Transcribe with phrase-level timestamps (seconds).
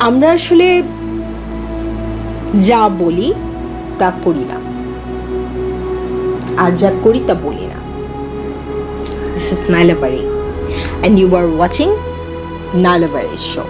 [0.00, 0.68] আমরা আসলে
[2.60, 3.28] যা বলি,
[3.98, 4.58] তা করি না।
[6.62, 7.78] আর যা করি, তা বলি না।
[9.34, 10.22] This is Nailabari
[11.00, 11.88] and you are watching
[12.74, 13.64] Nailabari show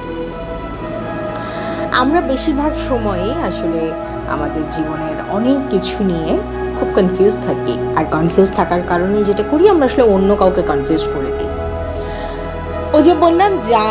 [1.92, 3.80] আমরা বেশিরভাগ সময়ে আসলে
[4.30, 6.32] আমাদের জীবনের অনেক কিছু নিয়ে
[6.78, 11.30] খুব কনফিউজ থাকি। আর কনফিউজ থাকার কারণে যেটা করি, আমরা আসলে অন্য কাউকে কনফিউজ করে
[11.38, 11.49] দিই।
[12.96, 13.84] ওই যে বললাম, যা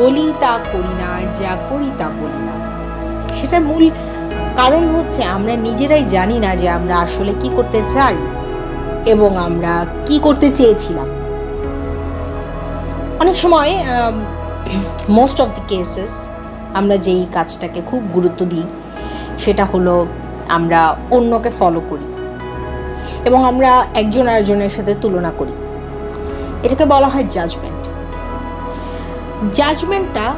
[0.00, 2.54] বলি তা করি না আর যা করি তা বলি না।
[3.36, 3.84] সেটার মূল
[4.60, 8.16] কারণ হচ্ছে আমরা নিজেরাই জানি না যে আমরা আসলে কি করতে চাই
[9.12, 9.72] এবং আমরা
[10.06, 11.08] কি করতে চেয়েছিলাম।
[13.22, 13.72] অনেক সময়
[15.18, 16.12] মোস্ট অফ দি কেসেস
[16.78, 18.66] আমরা যেই কাজটাকে খুব গুরুত্ব দিই,
[19.42, 19.94] সেটা হলো
[20.56, 20.80] আমরা
[21.16, 22.06] অন্যকে ফলো করি
[23.28, 23.70] এবং আমরা
[24.02, 25.54] একজন আরেকজনের সাথে তুলনা করি।
[26.64, 27.75] এটাকে বলা হয় জাজমেন্ট
[29.58, 30.34] জাজমেন্টটা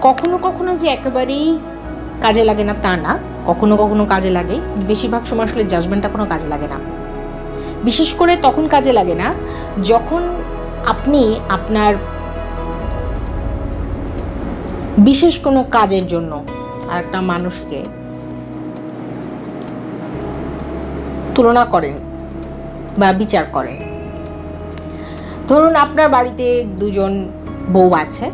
[0.00, 1.58] কখনো কখনো যে একেবারেই
[2.20, 6.48] কাজে লাগে না তা না, কখনো কখনো কাজে লাগে। বেশিরভাগ সময় আসলে জাজমেন্টটা কোনো কাজে
[6.48, 6.78] লাগে না।
[7.84, 9.34] বিশেষ করে তখন কাজে লাগে না
[9.82, 10.22] যখন
[10.86, 11.92] আপনি আপনার
[14.96, 16.44] বিশেষ কোনো কাজের জন্য
[16.90, 17.84] আর একটা মানুষকে
[21.34, 21.98] তুলনা করেন
[22.98, 23.76] বা বিচার করেন।
[25.48, 27.12] ধরুন আপনার বাড়িতে দুজন
[27.74, 28.26] বউ আছে।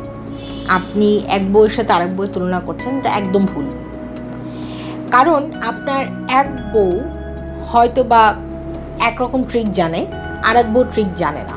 [0.78, 3.66] আপনি এক বউয়ের সাথে আরেক বউয়ের তুলনা করছেন, এটা একদম ভুল।
[5.14, 6.05] কারণ আপনার
[6.41, 6.92] এক বউ
[7.70, 8.22] হয়তো বা
[9.08, 10.00] একরকম ট্রিক জানে
[10.48, 11.56] আর এক বউ ট্রিক জানে না।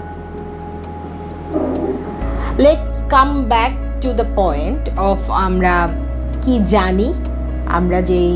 [2.64, 5.76] Let's come back to the point of আমরা
[6.44, 7.10] কি জানি,
[7.78, 8.34] আমরা যেই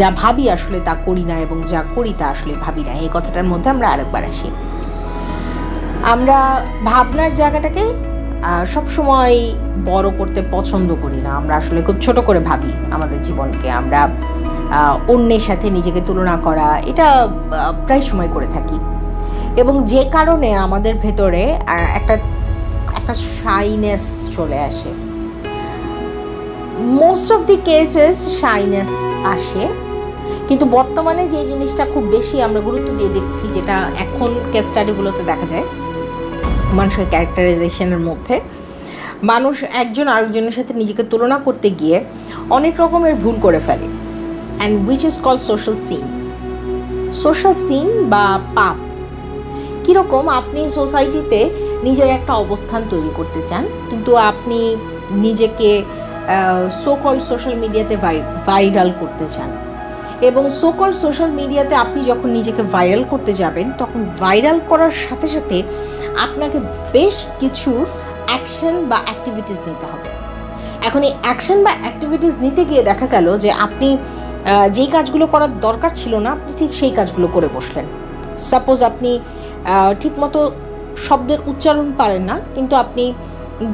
[0.00, 3.46] যা ভাবি আসলে তা করি না এবং যা করি তা আসলে ভাবি না। এই কথাটার
[3.52, 4.48] মধ্যে আমরা আরেকবার আসি।
[6.02, 7.84] আমরা ভাবনার জায়গাটাকে
[8.66, 13.70] সব সময় বড় করতে পছন্দ করি না। আমরা আসলে খুব ছোট করে ভাবি আমাদের জীবনকে।
[13.70, 14.08] আমরা
[15.08, 17.28] অন্যের সাথে নিজেকে তুলনা করা, এটা
[17.86, 18.78] প্রায় সময় করে থাকি।
[19.60, 21.42] এবং যে কারণে আমাদের ভেতরে
[21.94, 22.14] একটা
[22.98, 24.90] একটা শাইনেস চলে আসে।
[26.78, 28.90] Most of the cases shyness
[29.24, 29.68] আসে।
[30.48, 35.46] কিন্তু বর্তমানে যে জিনিসটা খুব বেশি আমরা গুরুত্ব দিয়ে দেখছি, যেটা এখন কেস স্টাডিগুলোতে দেখা
[35.46, 35.64] যায়
[36.78, 38.36] মানুষের ক্যারেক্টারাইজেশনের মধ্যে।
[39.32, 41.98] মানুষ একজন আরেকজনের সাথে নিজেকে তুলনা করতে গিয়ে
[42.56, 43.88] অনেক রকমের ভুল করে ফেলে।
[44.58, 46.04] And which is call social sin
[47.22, 48.24] social sin বা
[48.56, 48.76] পাপ।
[49.84, 51.40] কীরকম আপনি সোসাইটিতে
[51.86, 54.58] নিজের একটা অবস্থান তৈরি করতে চান, কিন্তু আপনি
[55.26, 55.70] নিজেকে
[56.84, 57.94] সোকল সোশ্যাল মিডিয়াতে
[58.48, 59.50] ভাইরাল করতে চান।
[60.28, 65.58] এবং সোকল সোশ্যাল মিডিয়াতে আপনি যখন নিজেকে ভাইরাল করতে যাবেন, তখন ভাইরাল করার সাথে সাথে
[66.24, 66.58] আপনাকে
[66.94, 67.70] বেশ কিছু
[68.28, 70.08] অ্যাকশন বা অ্যাক্টিভিটিস নিতে হবে।
[70.88, 73.88] এখন এই অ্যাকশন বা অ্যাক্টিভিটিস নিতে গিয়ে দেখা গেল যে আপনি
[74.76, 77.86] যেই কাজগুলো করার দরকার ছিল না, আপনি ঠিক সেই কাজগুলো করে বসলেন।
[78.50, 79.10] সাপোজ আপনি
[80.00, 80.40] ঠিকমতো
[81.06, 83.04] শব্দের উচ্চারণ পারেন না, কিন্তু আপনি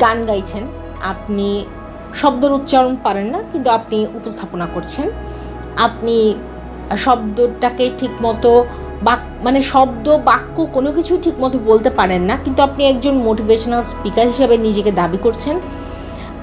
[0.02, 0.64] গান গাইছেন,
[1.12, 1.48] আপনি
[2.20, 5.06] শব্দের উচ্চারণ পারেন না, কিন্তু আপনি উপস্থাপনা করছেন,
[5.86, 6.16] আপনি
[7.04, 8.52] শব্দটাকে ঠিকমতো
[9.02, 14.26] বাক মানে শব্দ, বাক্য কোনো কিছু ঠিকমতো বলতে পারেন না, কিন্তু আপনি একজন মোটিভেশনাল স্পিকার
[14.26, 15.60] হিসেবে নিজেকে দাবি করছেন।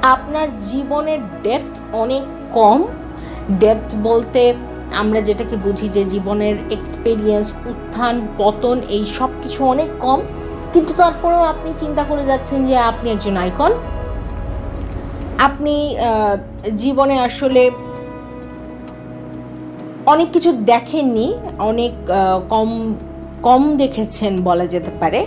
[0.01, 2.79] আপনার জীবনের ডেপথ অনেক কম।
[3.59, 4.53] ডেপথ বলতে
[5.01, 10.19] আমরা যেটাকে বুঝি যে জীবনের এক্সপেরিয়েন্স উত্থান, পতন, এই সব কিছু অনেক কম।
[10.73, 13.71] কিন্তু তারপরেও আপনি চিন্তা করে যাচ্ছেন যে আপনি একজন আইকন
[15.47, 15.95] আপনি
[16.75, 17.71] জীবনে আসলে
[20.05, 21.27] অনেক কিছু দেখেননি,
[21.59, 21.93] অনেক
[22.49, 22.69] কম
[23.41, 25.19] কম দেখেছেন বলা যেতে পারে।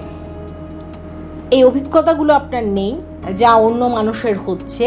[1.50, 2.92] এই অভিজ্ঞতাগুলো আপনার নেই,
[3.36, 4.84] যা অন্য মানুষের হচ্ছে।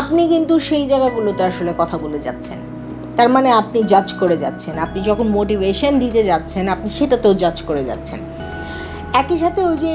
[0.00, 2.58] আপনি কিন্তু সেই জায়গাগুলোতে আসলে কথা বলে যাচ্ছেন।
[3.16, 7.84] তার মানে আপনি জাজ করে যাচ্ছেন। আপনি যখন মোটিভেশন দিতে যাচ্ছেন, আপনি সেটাতেও জাজ করে
[7.84, 8.20] যাচ্ছেন।
[9.20, 9.92] একই সাথে ওই যে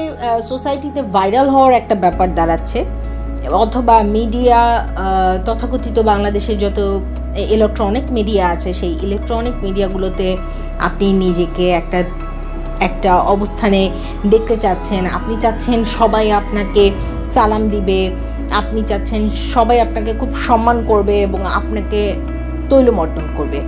[0.50, 2.84] সোসাইটিতে ভাইরাল হওয়ার একটা ব্যাপার দাঁড়াচ্ছে।
[3.64, 4.58] অথবা মিডিয়া
[5.46, 6.78] তথাকথিত বাংলাদেশের যত
[7.36, 10.36] ইলেকট্রনিক মিডিয়া আছে, সেই ইলেকট্রনিক মিডিয়াগুলোতে
[10.78, 12.00] আপনি নিজেকে একটা
[12.80, 13.90] একটা অবস্থানে
[14.32, 16.90] দেখতে চাচ্ছেন। আপনি চাচ্ছেন সবাই আপনাকে
[17.34, 18.10] সালাম দিবে,
[18.60, 22.00] আপনি চাচ্ছেন সবাই আপনাকে খুব সম্মান করবে এবং আপনাকে
[22.70, 23.60] তৈলমর্দন করবে।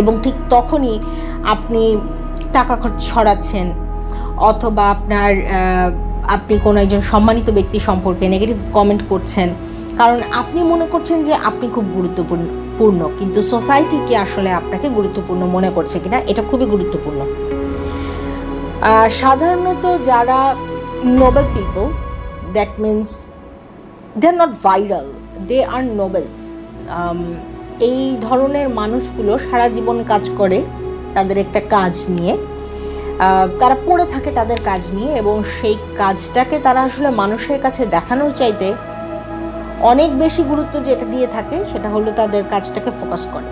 [0.00, 0.98] এবং ঠিক তখনই
[1.54, 1.82] আপনি
[2.52, 3.66] টাকা খরচ ছড়াচ্ছেন
[4.50, 5.30] অথবা আপনার
[6.36, 9.48] আপনি কোনো একজন সম্মানিত ব্যক্তি সম্পর্কে নেগেটিভ কমেন্ট করছেন।
[9.98, 15.70] কারণ আপনি মনে করছেন যে আপনি খুব গুরুত্বপূর্ণ কিন্তু সোসাইটি কি আসলে আপনাকে গুরুত্বপূর্ণ মনে
[15.76, 17.20] করছে কিনা, এটা খুবই গুরুত্বপূর্ণ।
[19.20, 20.40] সাধারণত যারা
[21.20, 21.86] noble people
[22.54, 23.08] that means
[24.20, 25.06] they are not viral
[25.48, 26.26] they are noble
[27.88, 30.58] এই ধরনের মানুষগুলো সারা জীবন কাজ করে
[31.14, 32.32] তাদের একটা কাজ নিয়ে
[33.60, 38.68] তারা পড়ে থাকে তাদের কাজ নিয়ে এবং সেই কাজটাকে তারা আসলে মানুষের কাছে দেখানোর চাইতে
[39.80, 43.48] অনেক বেশি গুরুত্ব যেটা দিয়ে থাকে, সেটা হলো তাদের কাজটাকে ফোকাস করে।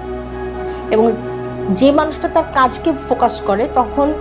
[0.90, 1.12] এবং
[1.78, 4.12] যে মানুষটা তার কাজকে ফোকাস করে, তখন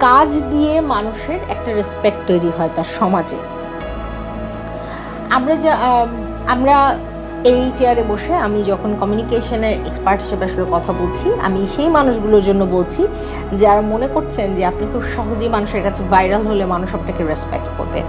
[0.00, 3.38] কাজ দিয়ে মানুষের একটা রেসপেক্ট তৈরি হয় তার সমাজে।
[5.36, 5.72] আমরা যা
[6.54, 6.76] আমরা
[7.44, 12.64] এই চেয়ারে বসে আমি যখন কমিউনিকেশনের এক্সপার্ট হিসেবে আসলে কথা বলছি, আমি সেই মানুষগুলোর জন্য
[12.76, 13.06] বলছি,
[13.62, 18.00] যারা মনে করছেন যে আপনি খুব সহজেই মানুষের কাছে ভাইরাল হলে মানুষ আপনাকে রেসপেক্ট করবে।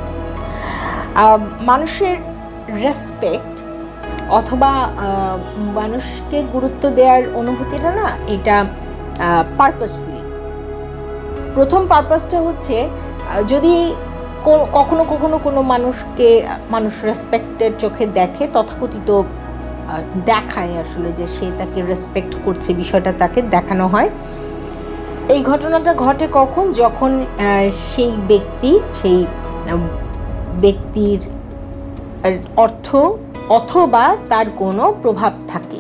[1.72, 2.16] মানুষের
[2.86, 3.56] রেসপেক্ট
[4.30, 4.72] অথবা
[5.80, 8.66] মানুষকে গুরুত্ব দেওয়ার অনুভূতিটা না এটা
[9.58, 10.22] পারপাসফুলি
[11.56, 12.90] প্রথম পারপাসটা হচ্ছে
[13.48, 13.96] যদি
[14.74, 16.30] কখনো কখনো কোনো মানুষকে,
[16.70, 19.24] মানুষ রেসপেক্টের চোখে দেখে, তথাকথিত
[20.26, 24.10] দেখায় আসলে যে সে তাকে রেসপেক্ট করছে, বিষয়টা তাকে দেখানো হয়।
[25.34, 26.66] এই ঘটনাটা ঘটে কখন?
[26.74, 27.26] যখন
[27.94, 29.26] সেই ব্যক্তি, সেই
[30.62, 31.20] ব্যক্তির
[32.56, 32.96] অর্থ
[33.50, 35.80] অথবা তার কোনো প্রভাব থাকে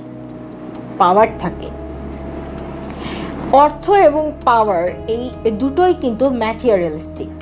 [0.98, 1.68] পাওয়ার থাকে।
[3.52, 7.34] অর্থ এবং পাওয়ার এই দুটোই কিন্তু ম্যাটেরিয়ালিস্টিক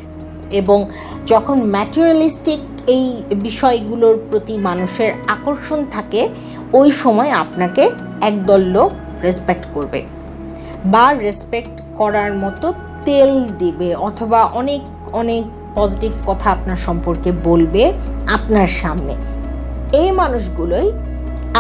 [0.52, 0.90] এবং
[1.28, 6.30] যখন ম্যাটেরিয়ালিস্টিক এই বিষয়গুলোর প্রতি মানুষের আকর্ষণ থাকে,
[6.74, 7.90] ওই সময় আপনাকে
[8.22, 8.92] একদল লোক
[9.24, 10.02] রেসপেক্ট করবে
[10.86, 12.74] বা রেসপেক্ট করার মতো
[13.06, 14.82] তেল দিবে অথবা অনেক
[15.14, 15.44] অনেক
[15.78, 17.84] পজিটিভ কথা আপনার সম্পর্কে বলবে
[18.38, 19.14] আপনার সামনে।
[20.02, 20.88] এই মানুষগুলোই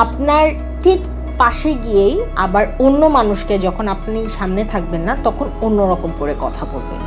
[0.04, 0.46] আপনার
[0.84, 1.00] ঠিক
[1.42, 2.16] পাশে গিয়েই
[2.46, 7.02] আবার অন্য মানুষকে যখন আপনি সামনে থাকবেন না, তখন অন্যরকম করে কথা বলবেন।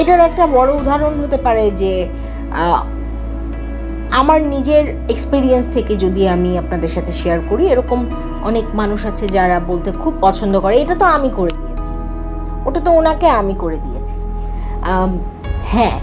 [0.00, 1.92] এটার একটা বড় উদাহরণ হতে পারে যে
[4.20, 8.00] আমার নিজের এক্সপিরিয়েন্স থেকে যদি আমি আপনাদের সাথে শেয়ার করি, এরকম
[8.48, 11.92] অনেক মানুষ আছে যারা বলতে খুব পছন্দ করে। এটা তো আমি করে দিয়েছি।
[12.66, 14.16] ওটা তো ওনাকে আমি করে দিয়েছি।
[15.74, 15.96] হ্যাঁ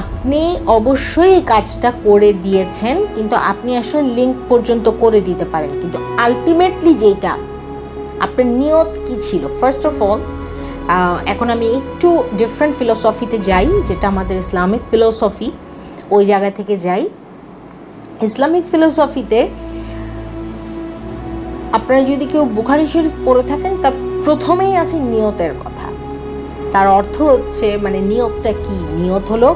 [0.00, 0.40] আপনি
[0.78, 6.92] অবশ্যই এই কাজটা করে দিয়েছেন, কিন্তু আপনি আসলে লিঙ্ক পর্যন্ত করে দিতে পারেন। কিন্তু আলটিমেটলি
[7.04, 7.32] যেটা,
[8.24, 9.42] আপনার নিয়ত কি ছিল?
[9.60, 10.20] ফার্স্ট অফ অল
[11.32, 12.08] এখন আমি একটু
[12.40, 15.48] ডিফারেন্ট ফিলোসফিতে যাই, যেটা আমাদের ইসলামিক ফিলোসফি
[16.14, 17.02] ওই জায়গা থেকে যাই।
[18.28, 19.40] ইসলামিক ফিলোসফিতে
[21.76, 23.88] আপনারা যদি কেউ বুখারি শরীফ পড়ে থাকেন, তা
[24.24, 25.83] প্রথমেই আছে নিয়তের কথা।
[26.74, 28.78] তার অর্থ হচ্ছে মানে নিয়তটা কি?
[29.00, 29.48] নিয়ত হলো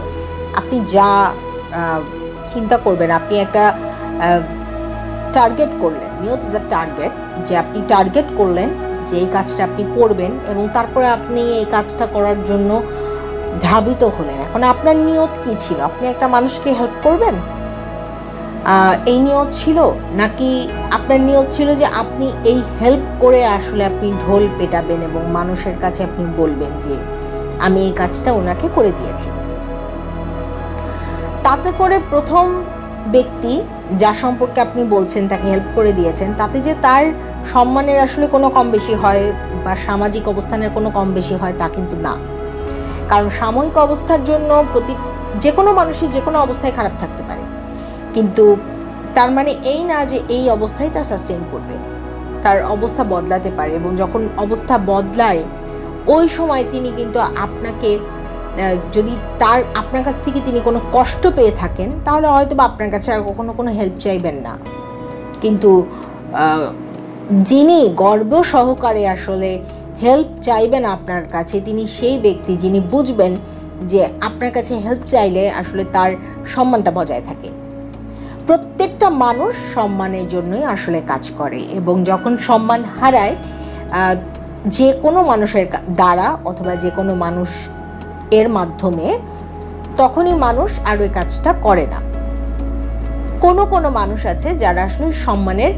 [0.61, 1.09] আপনি যা
[2.53, 3.63] চিন্তা করবেন, আপনি একটা
[5.37, 7.13] টার্গেট করলেন। নিয়ত ইজ আ টার্গেট
[7.47, 8.69] যে আপনি টার্গেট করলেন,
[9.09, 12.71] যে এই কাজটা আপনি করবেন এবং তারপরে আপনি এই কাজটা করার জন্য
[13.67, 15.79] ধাবিত হলেন। এখন আপনার নিয়ত কি ছিল?
[15.91, 17.35] আপনি একটা মানুষকে হেল্প করবেন?
[19.07, 19.79] এই নিয়ত ছিল?
[20.13, 25.77] নাকি আপনার নিয়ত ছিল যে আপনি এই হেল্প করে আসলে আপনি ঢোল পেটাবেন এবং মানুষের
[25.81, 26.95] কাছে আপনি বলবেন যে,
[27.59, 29.29] আমি এই কাজটা ওনাকে করে দিয়েছি
[31.43, 32.65] তাতে করে প্রথম
[33.07, 33.61] ব্যক্তি
[33.99, 37.05] যা সম্পর্কে আপনি বলছেন, তাকে হেল্প করে দিয়েছেন, তাতে যে তার
[37.45, 39.33] সম্মানের আসলে কোনো কম বেশি হয়
[39.65, 42.15] বা সামাজিক অবস্থানের কোনো কম বেশি হয় তা কিন্তু না।
[43.09, 44.95] কারণ সাময়িক অবস্থার জন্য প্রতি
[45.41, 47.18] যে কোনো মানুষই যে কোনো অবস্থায় খারাপ পারে
[48.19, 48.45] কিন্তু
[49.17, 51.75] তার মানে এই না যে এই অবস্থায় তার সাস্টেন করবে।
[52.45, 55.43] তার অবস্থা বদলাতে পারে এবং যখন অবস্থা বদলায়,
[56.15, 57.91] ওই সময় তিনি কিন্তু আপনাকে
[58.97, 63.09] যদি তার, আপনার কাছ থেকে তিনি কোনো কষ্ট পেয়ে থাকেন, তাহলে হয়তো বা আপনার কাছে
[63.15, 64.53] আর কখনো কোনো হেল্প চাইবেন না।
[65.43, 65.71] কিন্তু
[67.51, 69.51] যিনি গর্ব সহকারে আসলে
[70.05, 73.33] হেল্প চাইবেন আপনার কাছে, তিনি সেই ব্যক্তি যিনি বুঝবেন
[73.91, 76.11] যে আপনার কাছে হেল্প চাইলে আসলে তার
[76.55, 77.49] সম্মানটা বজায় থাকে।
[78.49, 83.37] প্রত্যেকটা মানুষ সম্মানের জন্যই আসলে কাজ করে এবং যখন সম্মান হারায়
[84.67, 87.49] যে কোনো মানুষের দ্বারা অথবা যে কোনো মানুষ
[88.31, 89.19] এর মাধ্যমে
[89.97, 92.01] তখনই মানুষ আর ওই কাজটা করে না।
[93.41, 95.73] কোনো কোনো মানুষ আছে যারা আসলে সম্মানের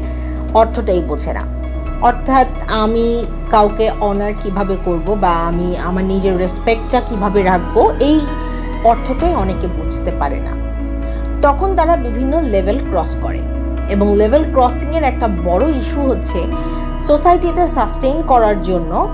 [0.53, 1.43] অর্থটাই বোঝে না।
[2.01, 8.19] অর্থাৎ আমি কাউকে অনার কীভাবে করব বা আমি আমার নিজের রেসপেক্টটা কীভাবে রাখব, এই
[8.83, 10.60] অর্থটাই অনেকে বুঝতে পারে না।
[11.41, 13.41] তখন তারা বিভিন্ন লেভেল ক্রস করে।
[13.89, 16.39] এবং লেভেল ক্রসিংয়ের একটা বড় ইস্যু হচ্ছে
[16.99, 19.09] সোসাইটিতে সাস্টেইন করার জন্য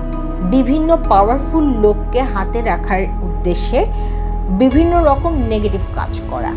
[0.55, 3.85] বিভিন্ন পাওয়ারফুল লোককে হাতে রাখার উদ্দেশ্যে
[4.61, 6.51] বিভিন্ন রকম নেগেটিভ কাজ করা।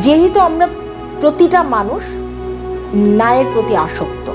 [0.00, 0.66] যেহেতু আমরা
[1.20, 2.02] প্রতিটা মানুষ
[2.94, 4.26] ন্যায়ের প্রতি আসক্ত,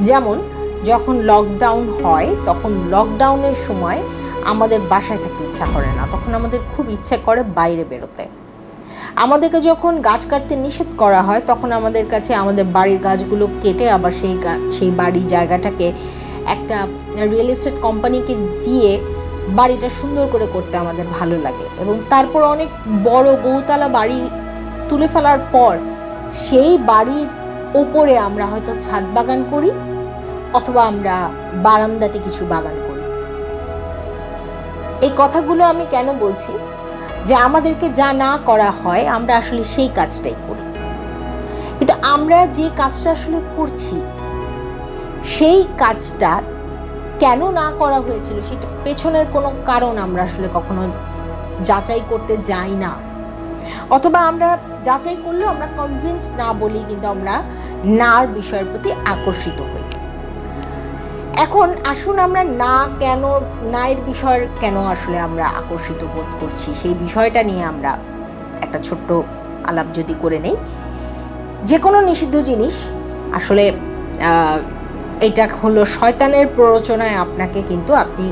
[0.00, 0.36] যেমন
[0.84, 4.02] যখন লকডাউন হয়, তখন লকডাউনের সময়
[4.44, 8.24] আমাদের বাসায় থাকতে ইচ্ছা করে না, তখন আমাদের খুব ইচ্ছে করে বাইরে বেরোতে।
[9.24, 14.12] আমাদেরকে যখন গাছ কাটতে নিষেধ করা হয়, তখন আমাদের কাছে আমাদের বাড়ির গাছগুলো কেটে আবার
[14.20, 14.34] সেই
[14.76, 15.86] সেই বাড়ির জায়গাটাকে
[16.54, 16.76] একটা
[17.30, 18.90] রিয়েল এস্টেট কোম্পানিকে দিয়ে
[19.58, 22.68] বাড়িটা সুন্দর করে করতে আমাদের ভালো লাগে। এবং তারপর অনেক
[23.04, 24.20] বড় বহুতলা বাড়ি
[24.88, 25.74] তুলে ফেলার পর
[26.44, 27.28] সেই বাড়ির
[27.74, 29.70] ওপরে আমরা হয়তো ছাদ বাগান করি,
[30.58, 31.14] অথবা আমরা
[31.66, 33.02] বারান্দাতে কিছু বাগান করি।
[35.06, 36.52] এই কথাগুলো আমি কেন বলছি?
[37.26, 40.64] যে আমাদেরকে যা না করা হয়, আমরা আসলে সেই কাজটাই করি।
[41.78, 43.96] কিন্তু আমরা যে কাজটা আসলে করছি,
[45.34, 46.32] সেই কাজটা
[47.20, 50.82] কেন না করা হয়েছিল, সেটা পেছনের কোনো কারণ আমরা আসলে কখনো
[51.64, 52.92] যাচাই করতে যাই না।
[53.90, 54.48] অথবা আমরা
[54.82, 57.34] যাচাই করলেও আমরা কনভিন্স না বলি কিন্তু আমরা
[58.00, 59.85] নার বিষয়ের প্রতি আকর্ষিত হই।
[61.44, 63.22] এখন আসুন আমরা না কেন,
[63.74, 66.68] নায়ের বিষয়ের কেন আসলে আমরা আকর্ষিত বোধ করছি?
[66.80, 67.92] সেই বিষয়টা নিয়ে আমরা
[68.64, 69.08] একটা ছোট্ট
[69.70, 70.56] আলাপ যদি করে নেই।
[71.68, 72.74] যে কোনো নিষিদ্ধ জিনিস,
[73.38, 73.64] আসলে
[75.28, 78.26] এটা হলো শয়তানের প্ররোচনায় আপনাকে কিন্তু আপনি,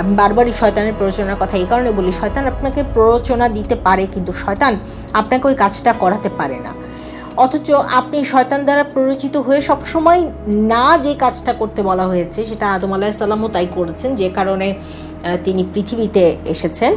[0.00, 4.72] আমি বারবারই শয়তানের প্ররোচনার কথা এই কারণে বলি, শয়তান আপনাকে প্ররোচনা দিতে পারে, কিন্তু শয়তান
[5.12, 6.72] আপনাকে ওই কাজটা করাতে পারে না।
[7.44, 7.68] অথচ
[8.00, 10.20] আপনি শয়তান দ্বারা প্ররোচিত হয়ে সবসময়
[10.72, 14.68] না যে কাজটা করতে বলা হয়েছে, সেটা আদম আলাহিসাল্লামও তাই করেছেন, যে কারণে
[15.44, 16.92] তিনি পৃথিবীতে এসেছেন।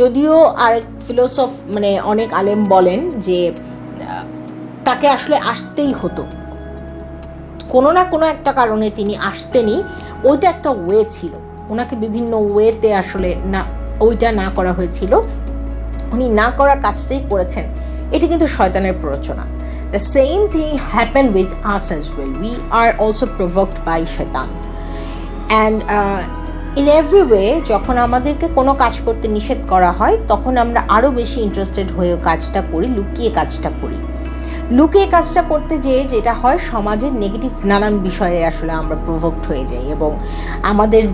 [0.00, 3.38] যদিও আরেক ফিলোসফ মানে অনেক আলেম বলেন যে
[4.86, 6.22] তাকে আসলে আসতেই হতো।
[7.74, 9.78] কোনো না কোনো একটা কারণে তিনি আসতেনই,
[10.28, 11.32] ওইটা একটা ওয়ে ছিল।
[11.72, 13.62] ওনাকে বিভিন্ন ওয়েতে আসলে না,
[14.06, 15.12] ওইটা না করা হয়েছিল।
[16.14, 17.66] উনি না করা কাজটাই করেছেন।
[18.14, 19.44] এটা কিন্তু শয়তানের প্ররোচনা।
[19.92, 24.48] The same thing happen with us as well we are also provoked by শয়তান
[25.50, 25.78] অ্যান্ড
[26.80, 31.38] ইন এভরি ওয়ে যখন আমাদেরকে কোনো কাজ করতে নিষেধ করা হয়, তখন আমরা আরও বেশি
[31.46, 33.98] ইন্টারেস্টেড হয়ে কাজটা করি, লুকিয়ে কাজটা করি।
[34.78, 39.84] লুকিয়ে কাজটা করতে যেয়ে যেটা হয়, সমাজের নেগেটিভ নানান বিষয়ে আসলে আমরা প্রভোক্ট হয়ে যাই
[39.96, 40.10] এবং
[40.62, 41.04] আমাদের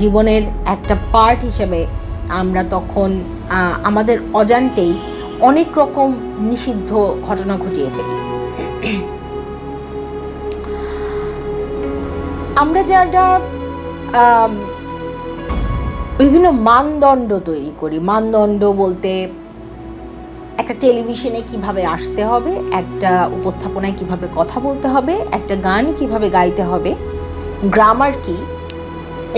[0.00, 0.42] জীবনের
[0.74, 1.80] একটা পার্ট হিসেবে
[2.40, 3.08] আমরা তখন
[3.88, 4.92] আমাদের অজান্তেই
[5.48, 6.08] অনেক রকম
[6.50, 6.90] নিষিদ্ধ
[7.26, 8.16] ঘটনা ঘটিয়ে ফেলি।
[12.62, 13.24] আমরা যারা
[16.18, 19.10] বিভিন্ন মানদণ্ড তৈরি করি। মানদণ্ড বলতে
[20.60, 26.62] একটা টেলিভিশনে কীভাবে আসতে হবে, একটা উপস্থাপনায় কীভাবে কথা বলতে হবে, একটা গান কীভাবে গাইতে
[26.62, 26.90] হবে,
[27.74, 28.36] গ্রামার কি,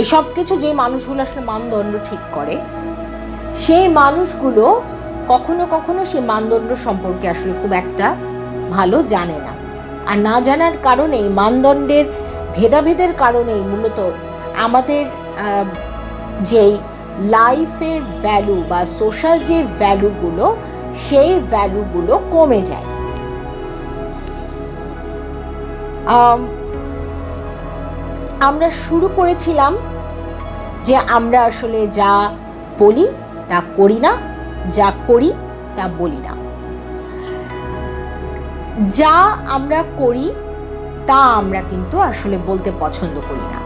[0.00, 2.54] এই সব কিছু যে মানুষগুলো আসলে মানদণ্ড ঠিক করে,
[3.62, 4.64] সেই মানুষগুলো
[5.32, 8.06] কখনো কখনো সে মানদণ্ড সম্পর্কে আসলে খুব একটা
[8.76, 9.52] ভালো জানে না।
[10.10, 12.06] আর না জানার কারণেই, মানদণ্ডের
[12.56, 13.98] ভেদাভেদের কারণেই মূলত
[14.66, 15.04] আমাদের
[16.50, 16.72] যেই
[17.34, 20.46] লাইফের ভ্যালু বা সোশ্যাল যে ভ্যালুগুলো,
[21.06, 22.86] সেই ভ্যালুগুলো কমে যায়।
[28.48, 29.72] আমরা শুরু করেছিলাম
[30.86, 32.12] যে আমরা আসলে যা
[32.80, 33.06] বলি
[33.48, 34.12] তা করি না।
[34.70, 35.32] যা করি,
[35.76, 36.34] তা বলি না।
[38.88, 40.32] যা আমরা করি,
[41.06, 43.58] তা আমরা কিন্তু আসলে বলতে পছন্দ করি না।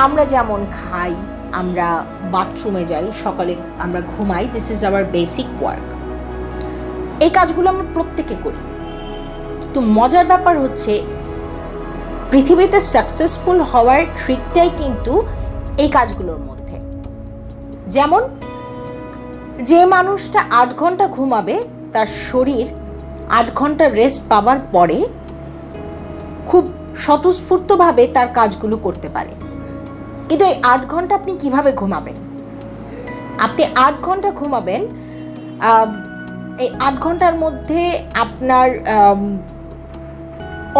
[0.00, 1.14] আমরা যেমন খাই,
[1.52, 5.98] আমরা বাথরুমে যাই, সকালে আমরা ঘুমাই this is our basic work
[7.22, 8.56] এই কাজগুলো আমরা প্রত্যেকে করি।
[9.60, 11.02] কিন্তু মজার ব্যাপার হচ্ছে,
[12.30, 15.22] পৃথিবীতে সাকসেসফুল হওয়ার ট্রিকটাই কিন্তু
[15.78, 16.80] এই কাজগুলোর মধ্যে।
[17.90, 18.22] যেমন
[19.66, 21.56] যে মানুষটা আট ঘণ্টা ঘুমাবে,
[21.94, 22.66] তার শরীর
[23.38, 24.98] আট ঘণ্টা রেস্ট পাওয়ার পরে
[26.50, 26.64] খুব
[27.04, 29.32] স্বতঃস্ফূর্তভাবে তার কাজগুলো করতে পারে।
[30.28, 32.16] কিন্তু এই আট ঘণ্টা আপনি কীভাবে ঘুমাবেন?
[33.46, 34.82] আপনি আট ঘণ্টা ঘুমাবেন
[36.62, 37.80] এই আট ঘণ্টার মধ্যে
[38.24, 38.68] আপনার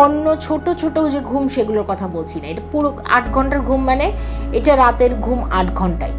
[0.05, 4.07] অন্য ছোট ছোট যে ঘুম সেগুলোর কথা বলছি না, এটা পুরো আট ঘণ্টার ঘুম মানে
[4.59, 6.15] এটা রাতের ঘুম আট ঘন্টায়।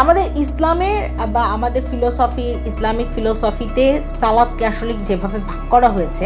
[0.00, 1.02] আমাদের ইসলামের
[1.34, 3.84] বা আমাদের ফিলোসফি ইসলামিক ফিলোসফিতে
[4.20, 6.24] সালাদকে আসলে যেভাবে ভাগ করা হয়েছে,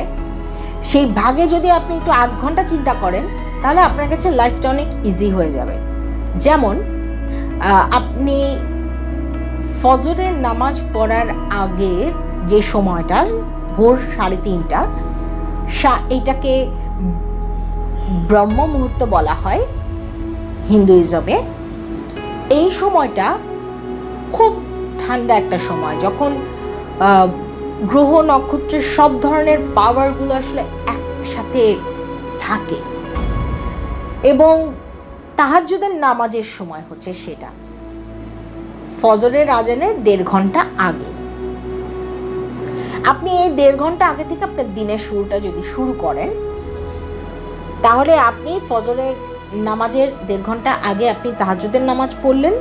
[0.90, 3.24] সেই ভাগে যদি আপনি একটু আট ঘণ্টা চিন্তা করেন,
[3.62, 5.74] তাহলে আপনার কাছে লাইফটা অনেক ইজি হয়ে যাবে।
[6.44, 6.74] যেমন
[7.98, 8.36] আপনি
[9.80, 11.28] ফজরের নামাজ পড়ার
[11.64, 11.94] আগে
[12.50, 13.18] যে সময়টা,
[13.76, 14.80] ভোর সাড়ে তিনটা
[16.16, 16.54] এটাকে
[18.30, 19.62] ব্রহ্ম মুহূর্ত বলা হয়,
[20.70, 21.36] হিন্দুইজমে,
[22.58, 23.26] এই সময়টা
[24.32, 24.52] খুব
[25.00, 26.30] ঠান্ডা একটা সময়, যখন
[27.82, 31.76] গ্রহ নক্ষত্রের সব ধরনের পাওয়ারগুলো আসলে একসাথে
[32.40, 32.78] থাকে।
[34.22, 34.72] এবং
[35.36, 37.50] তাহাজুদের নামাজের সময় হচ্ছে সেটা।
[39.02, 41.10] ফজরের আজানের দেড় ঘণ্টা আগে।
[43.08, 46.30] আপনি এই দেড় ঘণ্টা আগে থেকে আপনার দিনের শুরুটা যদি শুরু করেন,
[47.82, 49.14] তাহলে আপনি ফজরের
[49.52, 52.52] নামাজের দেড় ঘণ্টা আগে আপনি তাহাজুদের নামাজ পড়লেন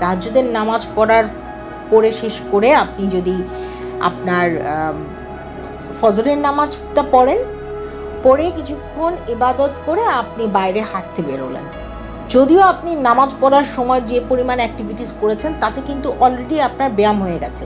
[0.00, 1.24] তাহাজুদের নামাজ পড়ার
[1.90, 3.36] পড়ে শেষ করে আপনি যদি
[4.08, 4.46] আপনার
[6.00, 7.40] ফজরের নামাজটা পড়েন,
[8.24, 11.66] পড়ে কিছুক্ষণ ইবাদত করে আপনি বাইরে হাঁটতে বেরোলেন।
[12.34, 17.38] যদিও আপনি নামাজ পড়ার সময় যে পরিমাণ অ্যাক্টিভিটিস করেছেন, তাতে কিন্তু অলরেডি আপনার ব্যায়াম হয়ে
[17.38, 17.64] গেছে।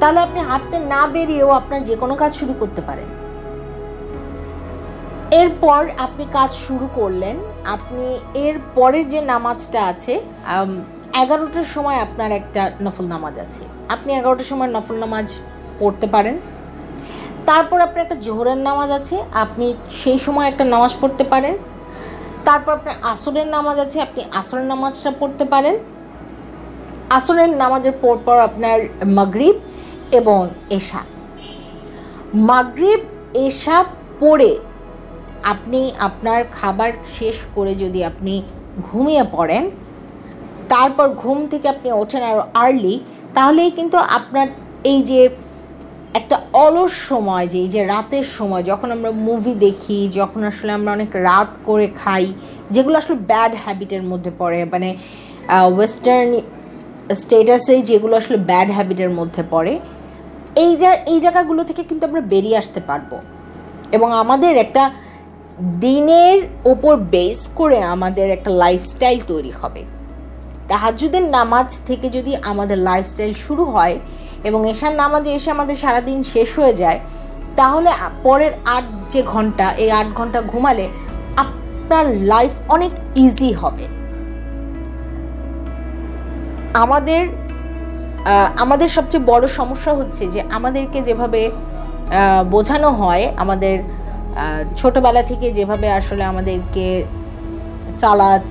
[0.00, 3.08] তাহলে আপনি হাঁটতে না বেরিয়েও আপনার যে কোনো কাজ শুরু করতে পারেন।
[5.40, 7.36] এরপর আপনি কাজ শুরু করলেন,
[7.76, 8.06] আপনি
[8.46, 10.14] এর পরে যে নামাজটা আছে
[11.22, 15.26] এগারোটার সময় আপনার একটা নফল নামাজ আছে। আপনি এগারোটার সময় নফল নামাজ
[15.78, 16.38] পড়তে পারেন।
[17.46, 21.56] তারপর আপনার একটা জোহরের নামাজ আছে, আপনি সেই সময় একটা নামাজ পড়তে পারেন।
[22.44, 25.78] তারপর আপনার আসরের নামাজ আছে, আপনি আসরের নামাজটা পড়তে পারেন।
[27.10, 29.54] আসরের নামাজের পর পর আপনার মাগরিব
[30.10, 31.00] এবং এশা।
[32.34, 33.00] মাগরিব,
[33.34, 33.84] এশা
[34.20, 34.58] পড়ে
[35.42, 38.42] আপনি আপনার খাবার শেষ করে যদি আপনি
[38.82, 39.70] ঘুমিয়ে পড়েন
[40.68, 43.00] তারপর ঘুম থেকে আপনি ওঠেন আরও আর্লি
[43.34, 44.46] তাহলেই কিন্তু আপনার
[44.84, 45.28] এই যে
[46.14, 50.92] একটা অলস সময়, যে এই যে রাতের সময়, যখন আমরা মুভি দেখি, যখন আসলে আমরা
[50.92, 52.32] অনেক রাত করে খাই,
[52.70, 54.96] যেগুলো আসলে ব্যাড হ্যাবিটের মধ্যে পড়ে মানে
[55.76, 56.40] ওয়েস্টার্ন
[57.14, 59.78] স্টেটাসে যেগুলো আসলে ব্যাড হ্যাবিটের মধ্যে পড়ে,
[60.56, 63.10] এই যা, এই জায়গাগুলো থেকে কিন্তু আমরা বেরিয়ে আসতে পারব।
[63.92, 64.90] এবং আমাদের একটা
[65.80, 69.84] দিনের ওপর বেস করে আমাদের একটা লাইফস্টাইল তৈরি হবে।
[70.68, 73.96] তাহাজুদের নামাজ থেকে যদি আমাদের লাইফস্টাইল শুরু হয়
[74.48, 76.98] এবং এশার নামাজে এসে আমাদের সারাদিন শেষ হয়ে যায়,
[77.56, 77.90] তাহলে
[78.22, 80.86] পরের আট যে ঘণ্টা, এই আট ঘণ্টা ঘুমালে
[81.42, 82.92] আপনার লাইফ অনেক
[83.24, 83.86] ইজি হবে।
[86.84, 87.22] আমাদের
[88.62, 91.42] আমাদের সবচেয়ে বড় সমস্যা হচ্ছে যে আমাদেরকে যেভাবে
[92.54, 93.76] বোঝানো হয়, আমাদের
[94.76, 96.86] ছোটবেলা থেকে যেভাবে আসলে আমাদেরকে
[98.00, 98.42] সালাদ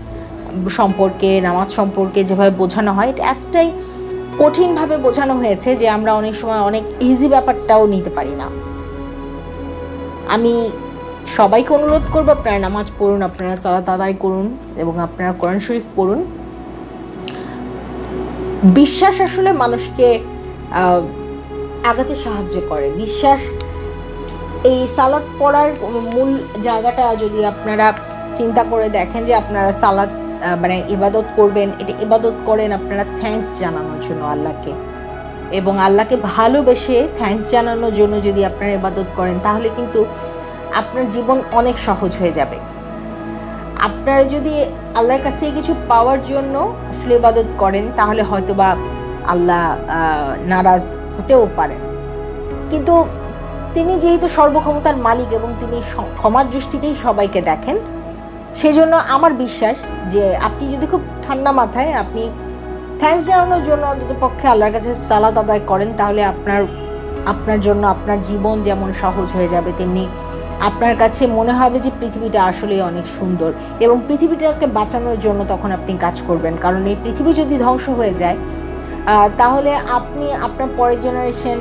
[0.79, 3.67] সম্পর্কে, নামাজ সম্পর্কে যেভাবে বোঝানো হয়, এটা একটাই
[4.41, 8.47] কঠিনভাবে বোঝানো হয়েছে যে আমরা অনেক সময় অনেক ইজি ব্যাপারটাও নিতে পারি না।
[10.35, 10.53] আমি
[11.37, 14.45] সবাইকে অনুরোধ করব, আপনারা নামাজ পড়ুন, আপনারা সালাত আদায় করুন
[14.77, 16.19] এবং আপনারা কোরআন শরীফ পড়ুন।
[18.79, 20.07] বিশ্বাস আসলে মানুষকে
[21.89, 23.41] আগাতে সাহায্য করে। বিশ্বাস,
[24.71, 25.69] এই সালাদ পড়ার
[26.13, 26.31] মূল
[26.67, 27.87] জায়গাটা যদি আপনারা
[28.35, 30.11] চিন্তা করে দেখেন যে আপনারা সালাদ
[30.61, 34.73] মানে ইবাদত করবেন, এটা ইবাদত করেন, আপনারা থ্যাংকস জানানোর জন্য আল্লাহকে।
[35.51, 40.05] এবং আল্লাহকে ভালোবেসে থ্যাংকস জানানোর জন্য যদি আপনারা ইবাদত করেন, তাহলে কিন্তু
[40.75, 42.57] আপনার জীবন অনেক সহজ হয়ে যাবে।
[43.79, 48.75] আপনারা যদি আল্লাহর কাছ থেকে কিছু পাওয়ার জন্য আসলে ইবাদত করেন, তাহলে হয়তোবা
[49.27, 49.75] আল্লাহ
[50.45, 50.83] নারাজ
[51.17, 51.77] হতেও পারেন।
[52.69, 53.05] কিন্তু
[53.73, 55.81] তিনি যেহেতু সর্বক্ষমতার মালিক এবং তিনি
[56.17, 57.77] ক্ষমার দৃষ্টিতেই সবাইকে দেখেন
[58.59, 59.77] সেই জন্য আমার বিশ্বাস
[60.13, 62.23] যে আপনি যদি খুব ঠান্ডা মাথায় আপনি
[62.99, 66.61] থ্যাংকস জানানোর জন্য অন্তত পক্ষে আল্লাহর কাছে সালাদ আদায় করেন, তাহলে আপনার
[67.33, 70.03] আপনার জন্য আপনার জীবন যেমন সহজ হয়ে যাবে, তেমনি
[70.69, 73.51] আপনার কাছে মনে হবে যে পৃথিবীটা আসলে অনেক সুন্দর
[73.85, 78.37] এবং পৃথিবীটাকে বাঁচানোর জন্য তখন আপনি কাজ করবেন। কারণ এই পৃথিবী যদি ধ্বংস হয়ে যায়
[79.41, 81.57] তাহলে আপনি, আপনার পরের জেনারেশন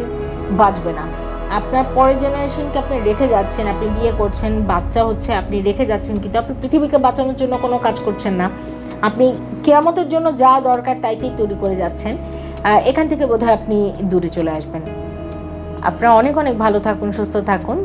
[0.61, 1.05] বাঁচবে না।
[1.51, 6.39] আপনার পরের জেনারেশনকে আপনি রেখে যাচ্ছেন, আপনি বিয়ে করছেন, বাচ্চা হচ্ছে, আপনি রেখে যাচ্ছেন কিন্তু
[6.39, 8.51] আপনি পৃথিবীকে বাঁচানোর জন্য কোনো কাজ করছেন না।
[9.09, 12.17] আপনি কেয়ামতের জন্য যা দরকার তাইতেই তৈরি করে যাচ্ছেন।
[12.91, 14.83] এখান থেকে বোধহয় আপনি দূরে চলে আসবেন।
[15.89, 17.79] আপনারা অনেক অনেক ভালো থাকুন, সুস্থ থাকুন।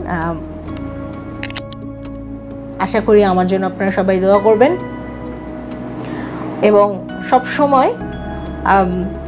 [2.79, 4.71] আশা করি আমার জন্য আপনারা সবাই দোয়া করবেন।
[6.69, 6.87] এবং
[7.29, 7.93] সব সময়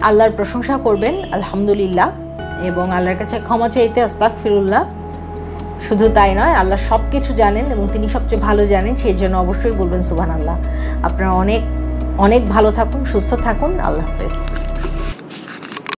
[0.07, 2.09] আল্লাহর প্রশংসা করবেন, আলহামদুলিল্লাহ।
[2.69, 4.83] এবং আল্লাহর কাছে ক্ষমা চাইতে আস্তাক ফিরুল্লাহ
[5.87, 9.71] শুধু তাই নয়, আল্লাহ সব কিছু জানেন এবং তিনি সবচেয়ে ভালো জানেন, সেই জন্য অবশ্যই
[9.71, 10.55] বলবেন সুবান আল্লাহ
[11.07, 11.61] আপনারা অনেক
[12.17, 14.35] অনেক ভালো থাকুন, সুস্থ থাকুন। আল্লাহ হাফেজ।